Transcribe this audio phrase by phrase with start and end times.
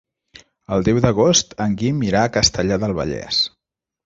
[0.77, 3.45] El deu d'agost en Guim irà a Castellar del Vallès.